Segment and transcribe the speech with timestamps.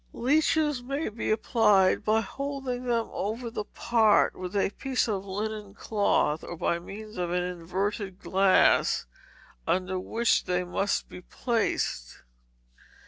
[0.13, 5.75] Leeches may be applied by holding them over the part with a piece of linen
[5.75, 9.05] cloth, or by means of an inverted glass,
[9.67, 12.23] under which they must be placed.